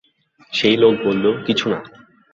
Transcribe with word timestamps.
সেই 0.53 0.75
লোক 0.77 0.93
বলল, 1.05 1.25
কিছু 1.45 1.65
না। 1.69 1.79